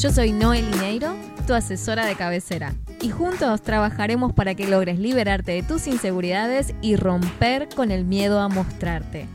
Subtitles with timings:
[0.00, 5.50] Yo soy Noel Lineiro, tu asesora de cabecera, y juntos trabajaremos para que logres liberarte
[5.50, 9.26] de tus inseguridades y romper con el miedo a mostrarte.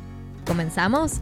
[0.47, 1.19] ¿Comenzamos?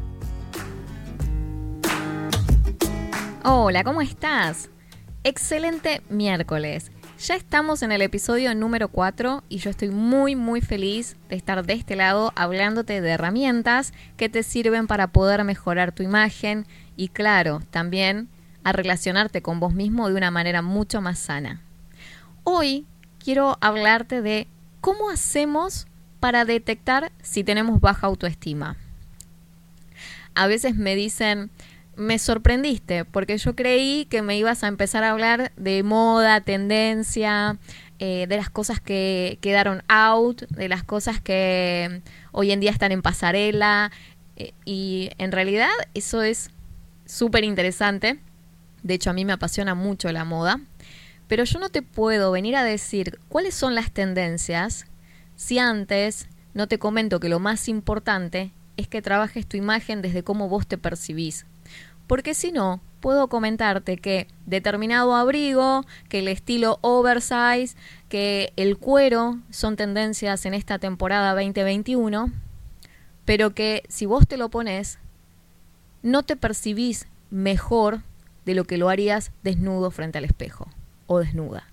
[3.44, 4.70] Hola, ¿cómo estás?
[5.24, 6.92] Excelente miércoles.
[7.26, 11.66] Ya estamos en el episodio número 4 y yo estoy muy muy feliz de estar
[11.66, 17.08] de este lado hablándote de herramientas que te sirven para poder mejorar tu imagen y
[17.08, 18.30] claro, también
[18.64, 21.62] a relacionarte con vos mismo de una manera mucho más sana.
[22.44, 22.86] Hoy
[23.24, 24.48] quiero hablarte de
[24.82, 25.88] cómo hacemos
[26.20, 28.78] para detectar si tenemos baja autoestima.
[30.34, 31.50] A veces me dicen,
[31.96, 37.58] me sorprendiste porque yo creí que me ibas a empezar a hablar de moda, tendencia,
[38.00, 42.02] eh, de las cosas que quedaron out, de las cosas que
[42.32, 43.92] hoy en día están en pasarela.
[44.38, 46.50] Eh, y en realidad eso es
[47.06, 48.20] súper interesante
[48.84, 50.60] de hecho, a mí me apasiona mucho la moda.
[51.28, 54.86] Pero yo no te puedo venir a decir cuáles son las tendencias
[55.36, 60.24] si antes no te comento que lo más importante es que trabajes tu imagen desde
[60.24, 61.46] cómo vos te percibís.
[62.08, 67.78] Porque si no, puedo comentarte que determinado abrigo, que el estilo oversize,
[68.10, 72.32] que el cuero son tendencias en esta temporada 2021,
[73.24, 75.00] pero que si vos te lo pones,
[76.04, 78.02] no te percibís mejor
[78.46, 80.68] de lo que lo harías desnudo frente al espejo
[81.08, 81.68] o desnuda.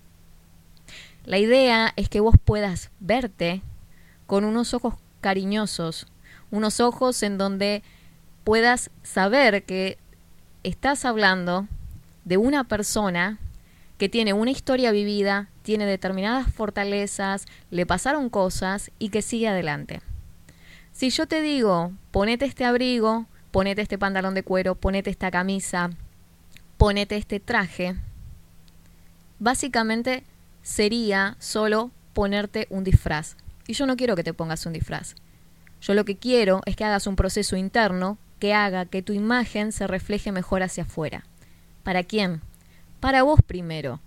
[1.25, 3.61] La idea es que vos puedas verte
[4.25, 6.07] con unos ojos cariñosos,
[6.51, 7.83] unos ojos en donde
[8.43, 9.97] puedas saber que
[10.63, 11.67] estás hablando
[12.25, 13.39] de una persona
[13.97, 20.01] que tiene una historia vivida, tiene determinadas fortalezas, le pasaron cosas y que sigue adelante.
[20.93, 25.91] Si yo te digo, ponete este abrigo, ponete este pantalón de cuero, ponete esta camisa,
[26.79, 27.97] ponete este traje,
[29.37, 30.23] básicamente
[30.61, 33.35] sería solo ponerte un disfraz.
[33.67, 35.15] Y yo no quiero que te pongas un disfraz.
[35.81, 39.73] Yo lo que quiero es que hagas un proceso interno que haga que tu imagen
[39.73, 41.25] se refleje mejor hacia afuera.
[41.83, 42.39] ¿Para quién?
[43.01, 43.99] Para vos primero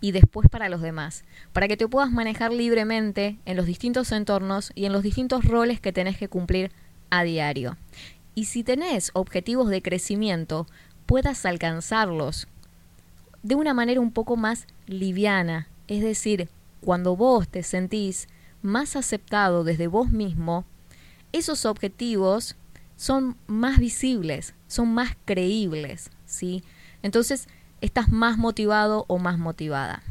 [0.00, 4.70] y después para los demás, para que te puedas manejar libremente en los distintos entornos
[4.76, 6.70] y en los distintos roles que tenés que cumplir
[7.10, 7.76] a diario.
[8.36, 10.68] Y si tenés objetivos de crecimiento,
[11.12, 12.48] puedas alcanzarlos
[13.42, 15.68] de una manera un poco más liviana.
[15.86, 16.48] Es decir,
[16.80, 18.28] cuando vos te sentís
[18.62, 20.64] más aceptado desde vos mismo,
[21.32, 22.56] esos objetivos
[22.96, 26.64] son más visibles, son más creíbles, ¿sí?
[27.02, 27.46] Entonces,
[27.82, 30.02] estás más motivado o más motivada.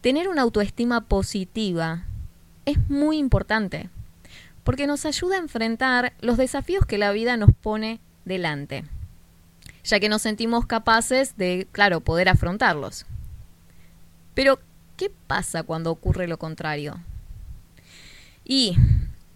[0.00, 2.02] Tener una autoestima positiva
[2.64, 3.90] es muy importante
[4.64, 8.82] porque nos ayuda a enfrentar los desafíos que la vida nos pone delante
[9.86, 13.06] ya que nos sentimos capaces de, claro, poder afrontarlos.
[14.34, 14.58] Pero,
[14.96, 17.00] ¿qué pasa cuando ocurre lo contrario?
[18.44, 18.76] Y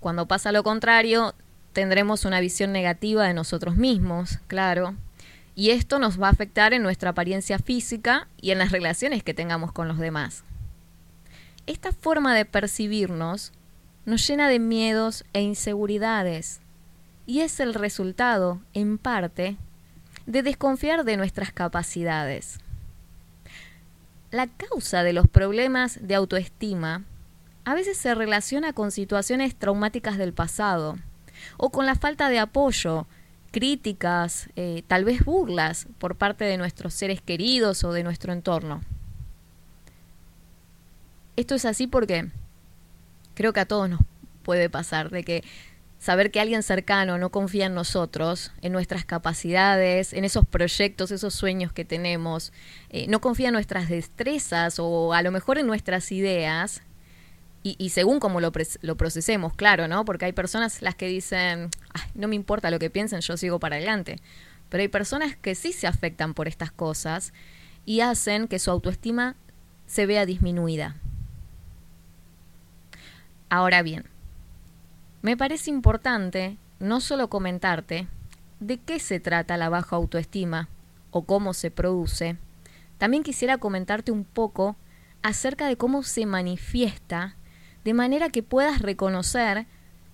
[0.01, 1.35] cuando pasa lo contrario,
[1.73, 4.97] tendremos una visión negativa de nosotros mismos, claro,
[5.55, 9.35] y esto nos va a afectar en nuestra apariencia física y en las relaciones que
[9.35, 10.43] tengamos con los demás.
[11.67, 13.53] Esta forma de percibirnos
[14.05, 16.61] nos llena de miedos e inseguridades,
[17.27, 19.57] y es el resultado, en parte,
[20.27, 22.59] de desconfiar de nuestras capacidades.
[24.31, 27.05] La causa de los problemas de autoestima
[27.65, 30.99] a veces se relaciona con situaciones traumáticas del pasado
[31.57, 33.07] o con la falta de apoyo,
[33.51, 38.83] críticas, eh, tal vez burlas por parte de nuestros seres queridos o de nuestro entorno.
[41.37, 42.29] Esto es así porque
[43.35, 44.01] creo que a todos nos
[44.43, 45.45] puede pasar, de que
[46.01, 51.35] saber que alguien cercano no confía en nosotros, en nuestras capacidades, en esos proyectos, esos
[51.35, 52.53] sueños que tenemos,
[52.89, 56.83] eh, no confía en nuestras destrezas o a lo mejor en nuestras ideas,
[57.63, 60.07] y, según cómo lo, lo, procesemos, claro, ¿no?
[60.07, 61.69] Porque hay personas las que dicen,
[62.15, 64.17] no me importa lo que piensen, yo sigo para adelante.
[64.71, 67.35] Pero hay personas que sí se afectan por estas cosas
[67.85, 69.37] y hacen que su autoestima
[69.87, 70.97] se vea disminuida.
[73.51, 74.07] Ahora bien,
[75.23, 78.09] me parece importante no solo comentarte
[78.59, 80.69] de qué se trata la baja autoestima
[81.11, 82.37] o cómo se produce,
[82.99, 84.77] también quisiera comentarte un poco
[85.23, 87.37] acerca de cómo se manifiesta
[87.85, 89.67] de manera que puedas reconocer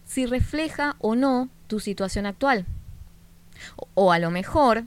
[0.04, 2.66] si refleja o no tu situación actual.
[3.94, 4.84] O, a lo mejor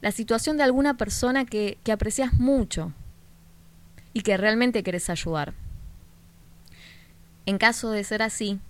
[0.00, 2.92] la situación de alguna persona que, que aprecias mucho
[4.12, 5.54] y que realmente querés ayudar.
[7.46, 8.60] En caso de ser así,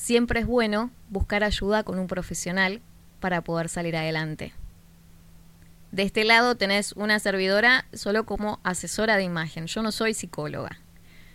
[0.00, 2.80] siempre es bueno buscar ayuda con un profesional
[3.20, 4.54] para poder salir adelante.
[5.92, 9.66] De este lado tenés una servidora solo como asesora de imagen.
[9.66, 10.80] Yo no soy psicóloga.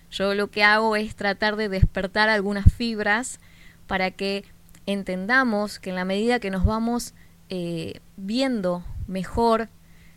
[0.09, 3.39] Yo lo que hago es tratar de despertar algunas fibras
[3.85, 4.45] para que
[4.87, 7.13] entendamos que en la medida que nos vamos
[7.49, 9.69] eh, viendo mejor,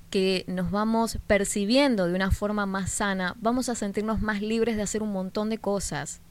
[0.08, 4.82] que nos vamos percibiendo de una forma más sana, vamos a sentirnos más libres de
[4.82, 6.22] hacer un montón de cosas.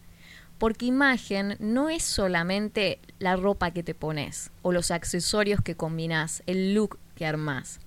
[0.58, 6.42] Porque imagen no es solamente la ropa que te pones o los accesorios que combinás,
[6.48, 7.80] el look que armás.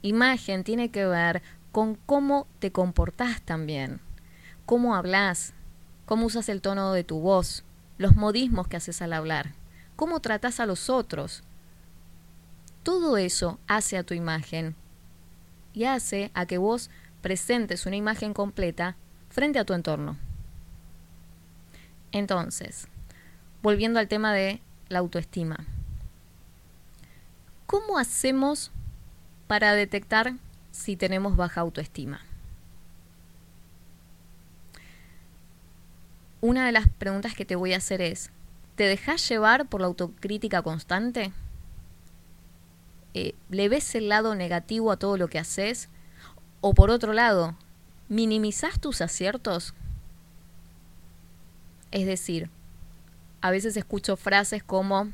[0.00, 4.00] Imagen tiene que ver con cómo te comportás también,
[4.64, 5.52] cómo hablas,
[6.06, 7.64] cómo usas el tono de tu voz,
[7.98, 9.52] los modismos que haces al hablar,
[9.96, 11.42] cómo tratas a los otros.
[12.82, 14.76] Todo eso hace a tu imagen
[15.74, 16.90] y hace a que vos
[17.20, 18.96] presentes una imagen completa
[19.28, 20.27] frente a tu entorno.
[22.12, 22.88] Entonces,
[23.62, 25.58] volviendo al tema de la autoestima.
[27.66, 28.70] ¿Cómo hacemos
[29.48, 30.34] para detectar
[30.70, 32.20] si tenemos baja autoestima.
[36.40, 38.30] Una de las preguntas que te voy a hacer es,
[38.76, 41.32] ¿te dejas llevar por la autocrítica constante?
[43.14, 45.88] Eh, ¿Le ves el lado negativo a todo lo que haces?
[46.60, 47.56] ¿O por otro lado,
[48.08, 49.74] minimizás tus aciertos?
[51.90, 52.50] Es decir,
[53.40, 55.08] a veces escucho frases como,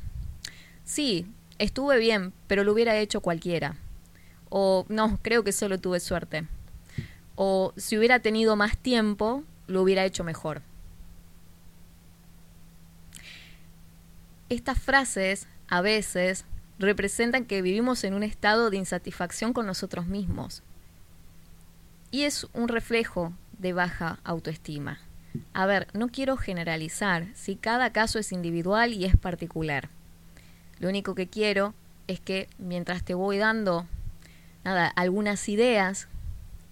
[0.83, 1.27] sí,
[1.57, 3.77] estuve bien, pero lo hubiera hecho cualquiera.
[4.49, 6.47] O no, creo que solo tuve suerte.
[7.35, 10.61] O si hubiera tenido más tiempo, lo hubiera hecho mejor.
[14.49, 16.45] Estas frases a veces
[16.77, 20.61] representan que vivimos en un estado de insatisfacción con nosotros mismos.
[22.11, 24.99] Y es un reflejo de baja autoestima.
[25.53, 29.89] A ver, no quiero generalizar, si cada caso es individual y es particular.
[30.79, 31.73] Lo único que quiero
[32.07, 33.87] es que mientras te voy dando
[34.63, 36.07] nada, algunas ideas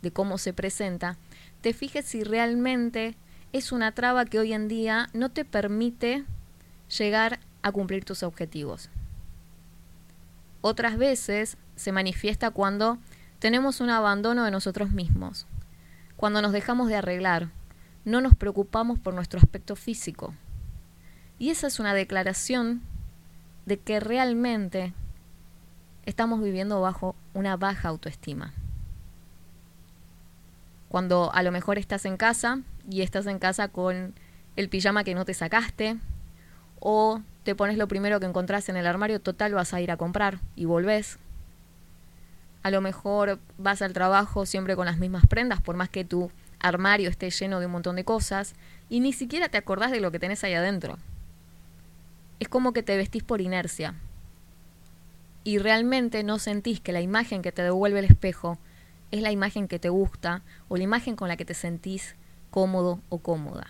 [0.02, 1.18] de cómo se presenta,
[1.62, 3.16] te fijes si realmente
[3.54, 6.26] es una traba que hoy en día no te permite
[6.98, 8.90] llegar a cumplir tus objetivos.
[10.62, 12.98] Otras veces se manifiesta cuando
[13.40, 15.46] tenemos un abandono de nosotros mismos,
[16.16, 17.50] cuando nos dejamos de arreglar,
[18.06, 20.34] no nos preocupamos por nuestro aspecto físico.
[21.40, 22.82] Y esa es una declaración
[23.66, 24.94] de que realmente
[26.06, 28.54] estamos viviendo bajo una baja autoestima.
[30.90, 32.60] Cuando a lo mejor estás en casa
[32.90, 34.14] y estás en casa con
[34.56, 35.98] el pijama que no te sacaste,
[36.80, 39.98] o te pones lo primero que encontrás en el armario, total vas a ir a
[39.98, 41.18] comprar y volvés.
[42.62, 46.30] A lo mejor vas al trabajo siempre con las mismas prendas, por más que tu
[46.64, 48.56] armario esté lleno de un montón de cosas,
[48.90, 50.98] y ni siquiera te acordás de lo que tenés ahí adentro.
[52.40, 53.94] Es como que te vestís por inercia,
[55.44, 58.58] y realmente no sentís que la imagen que te devuelve el espejo
[59.12, 62.16] es la imagen que te gusta o la imagen con la que te sentís
[62.50, 63.68] cómodo o cómoda.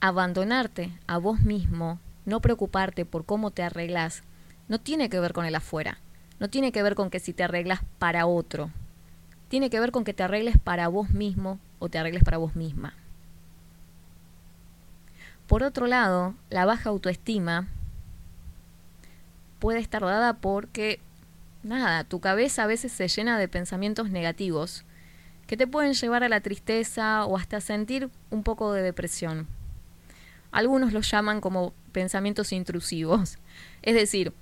[0.00, 4.22] Abandonarte a vos mismo, no preocuparte por cómo te arreglas,
[4.68, 5.98] no tiene que ver con el afuera,
[6.40, 8.70] no tiene que ver con que si te arreglas para otro,
[9.52, 12.56] tiene que ver con que te arregles para vos mismo o te arregles para vos
[12.56, 12.94] misma.
[15.46, 17.68] Por otro lado, la baja autoestima
[19.58, 21.00] puede estar dada porque,
[21.62, 24.86] nada, tu cabeza a veces se llena de pensamientos negativos
[25.46, 29.46] que te pueden llevar a la tristeza o hasta sentir un poco de depresión.
[30.50, 33.36] Algunos los llaman como pensamientos intrusivos.
[33.82, 34.32] Es decir,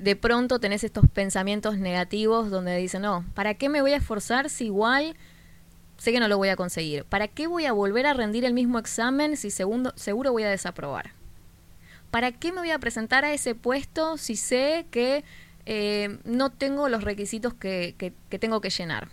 [0.00, 4.50] de pronto tenés estos pensamientos negativos donde dicen, no, ¿para qué me voy a esforzar
[4.50, 5.16] si igual
[5.96, 7.04] sé que no lo voy a conseguir?
[7.04, 10.50] ¿Para qué voy a volver a rendir el mismo examen si segundo, seguro voy a
[10.50, 11.18] desaprobar?
[12.10, 15.24] ¿para qué me voy a presentar a ese puesto si sé que
[15.66, 19.08] eh, no tengo los requisitos que, que tengo que llenar?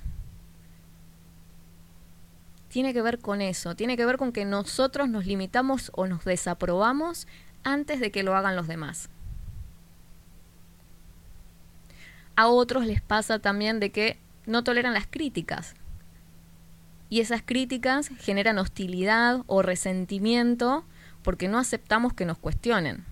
[2.69, 6.25] Tiene que ver con eso, tiene que ver con que nosotros nos limitamos o nos
[6.25, 7.27] desaprobamos
[7.63, 9.09] antes de que lo hagan los demás.
[12.35, 15.75] A otros les pasa también de que no toleran las críticas.
[17.09, 20.85] Y esas críticas generan hostilidad o resentimiento
[21.23, 23.05] porque no aceptamos que nos cuestionen.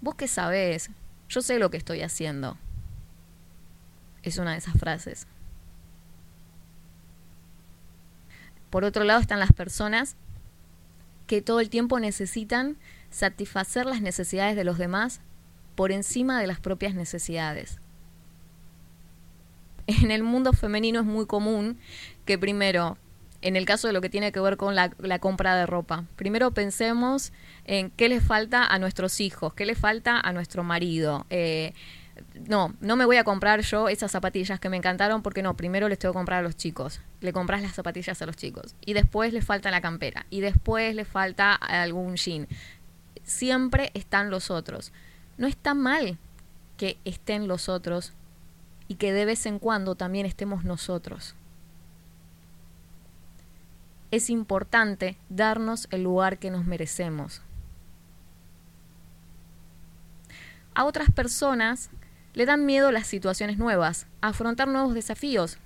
[0.00, 0.90] ¿Vos qué sabés?
[1.28, 2.58] Yo sé lo que estoy haciendo.
[4.22, 5.26] Es una de esas frases.
[8.70, 10.16] Por otro lado están las personas
[11.26, 12.76] que todo el tiempo necesitan
[13.10, 15.20] satisfacer las necesidades de los demás
[15.74, 17.78] por encima de las propias necesidades.
[19.86, 21.78] En el mundo femenino es muy común
[22.24, 22.96] que primero,
[23.42, 24.88] en el caso de lo que tiene que ver con la,
[25.18, 27.32] compra de ropa, primero pensemos
[27.66, 31.26] en qué le falta a nuestros hijos, qué le falta a nuestro marido.
[31.28, 31.74] Eh,
[32.48, 35.88] no, no me voy a comprar yo esas zapatillas que me encantaron porque no, primero
[35.88, 37.00] les tengo que comprar a los chicos.
[37.20, 38.74] Le compras las zapatillas a los chicos.
[38.84, 40.26] Y después les falta la campera.
[40.30, 42.46] Y después les falta algún jean.
[43.22, 44.92] Siempre están los otros.
[45.36, 46.18] No está mal
[46.76, 48.12] que estén los otros
[48.88, 51.34] y que de vez en cuando también estemos nosotros.
[54.10, 57.42] Es importante darnos el lugar que nos merecemos.
[60.74, 61.90] A otras personas
[62.34, 65.58] le dan miedo las situaciones nuevas, afrontar nuevos desafíos,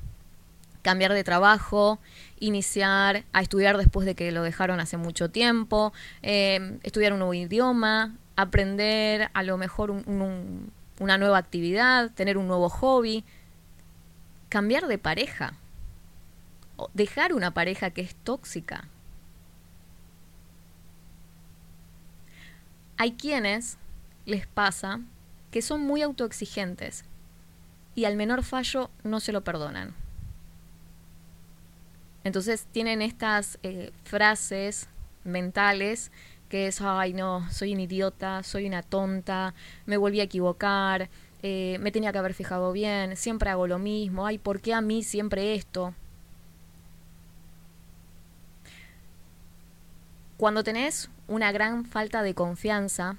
[0.82, 1.98] cambiar de trabajo,
[2.40, 7.34] iniciar a estudiar después de que lo dejaron hace mucho tiempo, em, estudiar un nuevo
[7.34, 13.24] idioma, aprender a lo mejor una nueva actividad, tener un nuevo hobby,
[14.48, 15.54] cambiar de pareja,
[16.94, 18.86] dejar una pareja que es tóxica.
[22.96, 23.76] Hay quienes
[24.24, 25.00] les pasa
[25.50, 27.04] que son muy autoexigentes
[27.96, 29.96] y al menor fallo no se lo perdonan.
[32.22, 34.86] Entonces tienen estas eh, frases
[35.24, 36.12] mentales
[36.48, 39.54] que es, ay no, soy un idiota, soy una tonta,
[39.86, 41.10] me volví a equivocar,
[41.42, 44.80] eh, me tenía que haber fijado bien, siempre hago lo mismo, ay, ¿por qué a
[44.80, 45.94] mí siempre esto?
[50.36, 53.16] Cuando tenés una gran falta de confianza,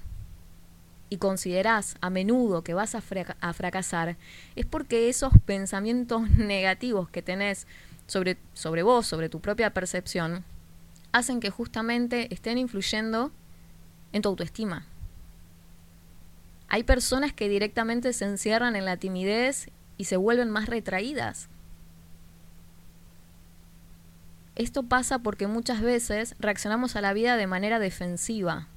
[1.10, 4.16] y considerás a menudo que vas a, fracasar,
[4.56, 7.68] es porque esos pensamientos negativos que tenés
[8.08, 10.44] sobre, sobre vos, sobre tu propia percepción,
[11.12, 13.32] hacen que justamente estén influyendo
[14.14, 14.86] en tu autoestima.
[16.68, 21.50] Hay personas que directamente se encierran en la timidez y se vuelven más retraídas.
[24.56, 28.68] Esto pasa porque muchas veces reaccionamos a la vida de manera defensiva,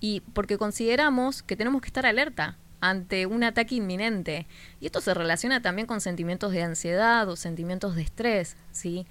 [0.00, 4.46] y porque consideramos que tenemos que estar alerta ante un ataque inminente.
[4.78, 9.06] Y esto se relaciona también con sentimientos de ansiedad o sentimientos de estrés, ¿sí?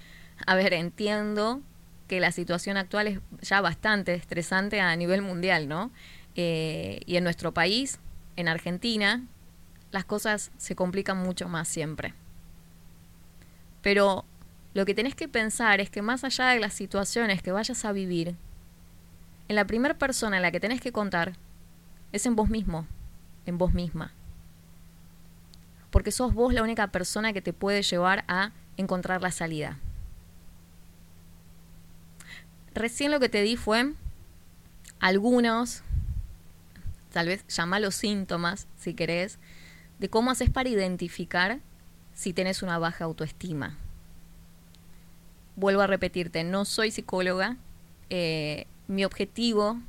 [0.46, 1.62] A ver, entiendo
[2.08, 5.92] que la situación actual es ya bastante estresante a nivel mundial, ¿no?
[6.36, 8.00] Eh, y en nuestro país,
[8.36, 9.24] en Argentina,
[9.92, 12.14] las cosas se complican mucho más siempre.
[13.82, 14.26] Pero
[14.74, 17.92] lo que tenés que pensar es que más allá de las situaciones que vayas a
[17.92, 18.36] vivir,
[19.48, 21.34] en la primera persona en la que tenés que contar
[22.12, 22.88] es en vos mismo,
[23.46, 24.14] en vos misma.
[25.92, 29.78] Porque sos vos la única persona que te puede llevar a encontrar la salida.
[32.74, 33.94] Recién lo que te di fue
[35.00, 35.84] algunos,
[37.12, 37.46] tal vez
[37.80, 39.38] los síntomas, si querés,
[40.00, 41.60] de cómo haces para identificar
[42.14, 43.78] si tenés una baja autoestima.
[45.56, 47.58] Vuelvo a repetirte, no soy psicóloga,
[48.10, 49.80] eh, mi objetivo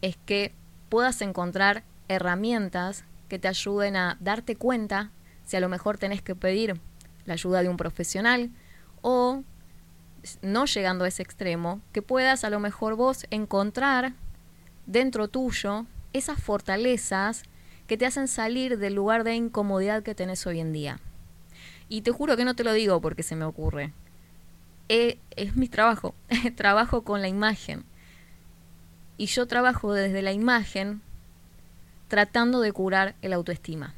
[0.00, 0.52] es que
[0.88, 5.10] puedas encontrar herramientas que te ayuden a darte cuenta
[5.44, 6.80] si a lo mejor tenés que pedir
[7.24, 8.50] la ayuda de un profesional
[9.02, 9.42] o
[10.42, 14.12] no llegando a ese extremo, que puedas a lo mejor vos encontrar
[14.86, 17.42] dentro tuyo esas fortalezas
[17.86, 21.00] que te hacen salir del lugar de incomodidad que tenés hoy en día.
[21.88, 23.92] Y te juro que no te lo digo porque se me ocurre.
[24.88, 26.14] Eh, es mi trabajo,
[26.56, 27.84] trabajo con la imagen
[29.18, 31.00] y yo trabajo desde la imagen
[32.08, 33.94] tratando de curar el autoestima.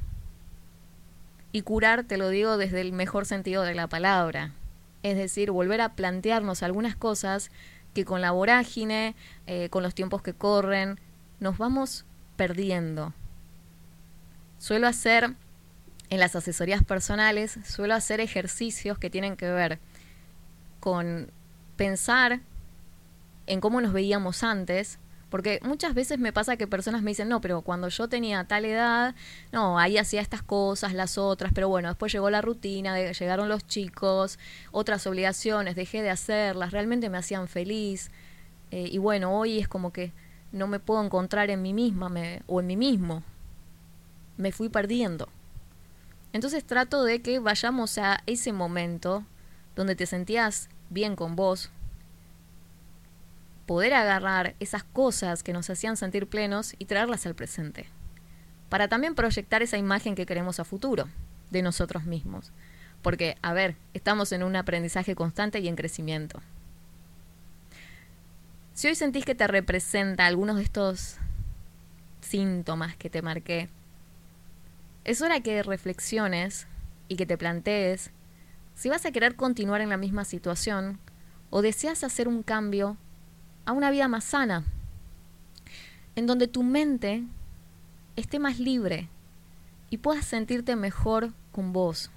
[1.51, 4.53] Y curar, te lo digo desde el mejor sentido de la palabra.
[5.03, 7.51] Es decir, volver a plantearnos algunas cosas
[7.93, 9.15] que con la vorágine,
[9.47, 10.99] eh, con los tiempos que corren,
[11.39, 13.13] nos vamos perdiendo.
[14.57, 15.35] Suelo hacer,
[16.09, 19.79] en las asesorías personales, suelo hacer ejercicios que tienen que ver
[20.79, 21.31] con
[21.75, 22.41] pensar
[23.47, 24.99] en cómo nos veíamos antes,
[25.29, 28.65] porque muchas veces me pasa que personas me dicen, no, pero cuando yo tenía tal
[28.65, 29.15] edad,
[29.51, 33.65] no, ahí hacía estas cosas, las otras, pero bueno, después llegó la rutina, llegaron los
[33.67, 34.39] chicos,
[34.71, 38.09] otras obligaciones, dejé de hacerlas, realmente me hacían feliz.
[38.71, 40.11] Eh, y bueno, hoy es como que
[40.51, 43.23] no me puedo encontrar en mí misma me, o en mí mismo.
[44.37, 45.27] Me fui perdiendo.
[46.33, 49.23] Entonces trato de que vayamos a ese momento
[49.75, 51.71] donde te sentías bien con vos,
[53.69, 57.85] poder agarrar esas cosas que nos hacían sentir plenos y traerlas al presente,
[58.67, 61.07] para también proyectar esa imagen que queremos a futuro
[61.51, 62.51] de nosotros mismos.
[63.03, 66.41] Porque, a ver, estamos en un aprendizaje constante y en crecimiento.
[68.73, 71.17] Si hoy sentís que te representa algunos de estos
[72.21, 73.69] síntomas que te marqué,
[75.03, 76.65] es hora que reflexiones
[77.07, 78.09] y que te plantees
[78.73, 80.99] si vas a querer continuar en la misma situación
[81.51, 82.97] o deseas hacer un cambio
[83.65, 84.63] a una vida más sana,
[86.15, 87.23] en donde tu mente
[88.15, 89.09] esté más libre
[89.89, 92.11] y puedas sentirte mejor con vos.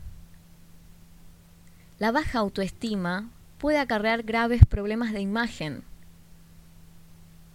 [1.99, 5.84] La baja autoestima puede acarrear graves problemas de imagen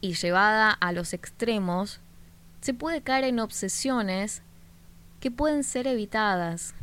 [0.02, 2.00] y llevada a los extremos,
[2.62, 4.42] se puede caer en obsesiones
[5.20, 6.76] que pueden ser evitadas.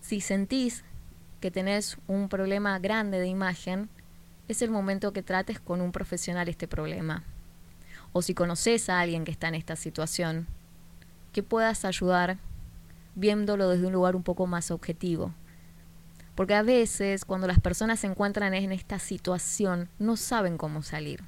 [0.00, 0.84] Si sentís
[1.40, 3.88] que tenés un problema grande de imagen,
[4.48, 7.22] es el momento que trates con un profesional este problema.
[8.12, 10.46] O si conoces a alguien que está en esta situación,
[11.32, 12.38] que puedas ayudar
[13.14, 15.34] viéndolo desde un lugar un poco más objetivo.
[16.34, 21.22] Porque a veces cuando las personas se encuentran en esta situación no saben cómo salir.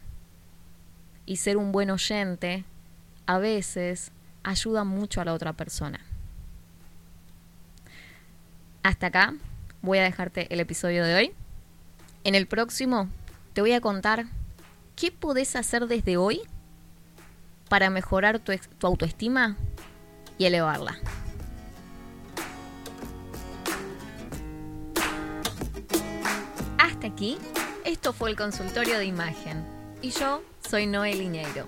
[1.26, 2.64] Y ser un buen oyente
[3.26, 4.12] a veces
[4.42, 6.00] ayuda mucho a la otra persona.
[8.82, 9.34] Hasta acá
[9.82, 11.34] voy a dejarte el episodio de hoy.
[12.22, 13.08] En el próximo
[13.54, 14.26] te voy a contar
[14.94, 16.42] qué podés hacer desde hoy
[17.70, 19.56] para mejorar tu, autoestima
[20.36, 20.98] y elevarla.
[26.78, 27.38] Hasta aquí,
[27.84, 29.64] esto fue el consultorio de imagen
[30.02, 31.66] y yo soy Noel Liñeiro.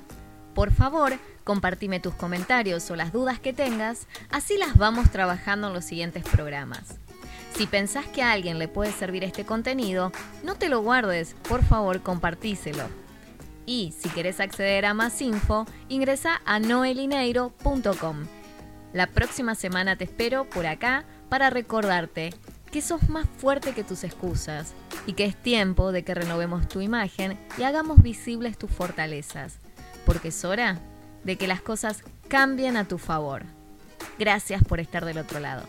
[0.54, 5.72] Por favor, compartime tus comentarios o las dudas que tengas, así las vamos trabajando en
[5.72, 6.96] los siguientes programas.
[7.54, 10.10] Si pensás que a alguien le puede servir este contenido,
[10.42, 12.84] no te lo guardes, por favor compartíselo.
[13.66, 18.24] Y si querés acceder a más info, ingresa a noelineiro.com.
[18.92, 22.34] La próxima semana te espero por acá para recordarte
[22.70, 24.72] que sos más fuerte que tus excusas
[25.06, 29.58] y que es tiempo de que renovemos tu imagen y hagamos visibles tus fortalezas,
[30.06, 30.80] porque es hora
[31.22, 33.44] de que las cosas cambien a tu favor.
[34.18, 35.64] Gracias por estar del otro lado.